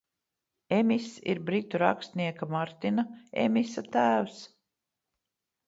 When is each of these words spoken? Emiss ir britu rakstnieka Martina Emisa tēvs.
Emiss 0.77 1.11
ir 1.33 1.41
britu 1.49 1.81
rakstnieka 1.83 2.49
Martina 2.55 3.07
Emisa 3.45 3.87
tēvs. 3.99 4.43